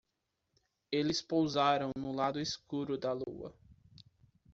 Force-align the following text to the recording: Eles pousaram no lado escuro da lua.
Eles 0.91 1.21
pousaram 1.21 1.91
no 1.95 2.11
lado 2.11 2.39
escuro 2.39 2.97
da 2.97 3.13
lua. 3.13 3.53